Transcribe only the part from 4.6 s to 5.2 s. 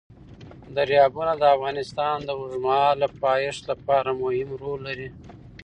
رول لري.